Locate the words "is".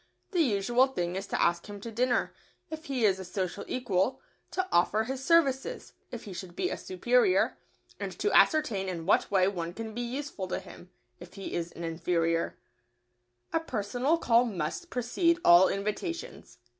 1.15-1.27, 3.05-3.19, 11.53-11.71